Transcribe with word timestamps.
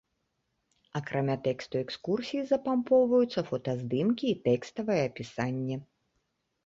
Акрамя 0.99 1.35
тэксту 1.47 1.75
экскурсіі 1.85 2.41
запампоўваюцца 2.51 3.45
фотаздымкі 3.53 4.25
і 4.33 4.41
тэкставае 4.49 5.01
апісанне. 5.09 5.77